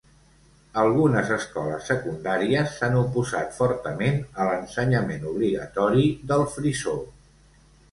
[0.83, 6.99] Algunes escoles secundàries s'han oposat fortament a l'ensenyament obligatori del frisó.